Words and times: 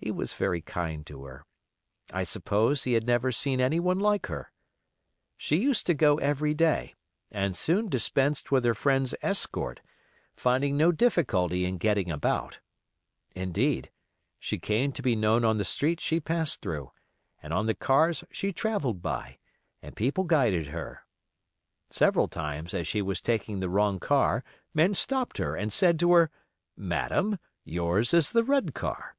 He 0.00 0.12
was 0.12 0.32
very 0.32 0.62
kind 0.62 1.04
to 1.08 1.24
her. 1.24 1.44
I 2.12 2.22
suppose 2.22 2.84
he 2.84 2.92
had 2.92 3.04
never 3.04 3.32
seen 3.32 3.60
anyone 3.60 3.98
like 3.98 4.26
her. 4.28 4.52
She 5.36 5.56
used 5.56 5.86
to 5.86 5.92
go 5.92 6.18
every 6.18 6.54
day, 6.54 6.94
and 7.32 7.56
soon 7.56 7.88
dispensed 7.88 8.52
with 8.52 8.64
her 8.64 8.76
friend's 8.76 9.16
escort, 9.22 9.80
finding 10.36 10.76
no 10.76 10.92
difficulty 10.92 11.64
in 11.64 11.78
getting 11.78 12.12
about. 12.12 12.60
Indeed, 13.34 13.90
she 14.38 14.56
came 14.60 14.92
to 14.92 15.02
be 15.02 15.16
known 15.16 15.44
on 15.44 15.58
the 15.58 15.64
streets 15.64 16.04
she 16.04 16.20
passed 16.20 16.62
through, 16.62 16.92
and 17.42 17.52
on 17.52 17.66
the 17.66 17.74
cars 17.74 18.22
she 18.30 18.52
travelled 18.52 19.02
by, 19.02 19.38
and 19.82 19.96
people 19.96 20.22
guided 20.22 20.68
her. 20.68 21.04
Several 21.90 22.28
times 22.28 22.72
as 22.72 22.86
she 22.86 23.02
was 23.02 23.20
taking 23.20 23.58
the 23.58 23.68
wrong 23.68 23.98
car 23.98 24.44
men 24.72 24.94
stopped 24.94 25.38
her, 25.38 25.56
and 25.56 25.72
said 25.72 25.98
to 25.98 26.12
her, 26.12 26.30
"Madam, 26.76 27.36
yours 27.64 28.14
is 28.14 28.30
the 28.30 28.44
red 28.44 28.74
car." 28.74 29.16